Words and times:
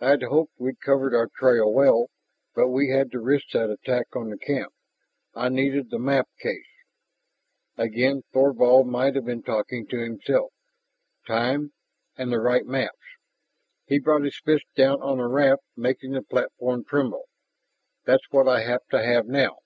I'd 0.00 0.22
hoped 0.22 0.54
we'd 0.56 0.80
covered 0.80 1.14
our 1.14 1.28
trail 1.36 1.70
well. 1.70 2.08
But 2.54 2.68
we 2.68 2.88
had 2.88 3.10
to 3.12 3.20
risk 3.20 3.50
that 3.50 3.68
attack 3.68 4.06
on 4.16 4.30
the 4.30 4.38
camp.... 4.38 4.72
I 5.34 5.50
needed 5.50 5.90
the 5.90 5.98
map 5.98 6.26
case!" 6.40 6.64
Again 7.76 8.22
Thorvald 8.32 8.86
might 8.86 9.14
have 9.14 9.26
been 9.26 9.42
talking 9.42 9.86
to 9.88 9.98
himself. 9.98 10.54
"Time... 11.26 11.74
and 12.16 12.32
the 12.32 12.40
right 12.40 12.64
maps" 12.64 12.96
he 13.88 13.98
brought 13.98 14.22
his 14.24 14.38
fist 14.42 14.64
down 14.74 15.02
on 15.02 15.18
the 15.18 15.26
raft, 15.26 15.64
making 15.76 16.12
the 16.12 16.22
platform 16.22 16.82
tremble 16.82 17.28
"that's 18.06 18.30
what 18.30 18.48
I 18.48 18.62
have 18.62 18.86
to 18.92 19.02
have 19.04 19.26
now." 19.26 19.58